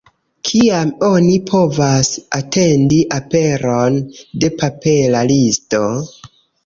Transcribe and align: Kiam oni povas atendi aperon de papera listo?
Kiam 0.51 0.93
oni 1.07 1.33
povas 1.51 2.09
atendi 2.37 3.01
aperon 3.17 4.01
de 4.45 4.51
papera 4.63 5.23
listo? 5.33 5.85